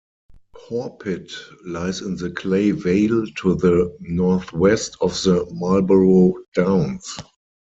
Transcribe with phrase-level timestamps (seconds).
[0.55, 1.31] Horpit
[1.63, 7.17] lies in the clay vale to the northwest of the Marlborough Downs.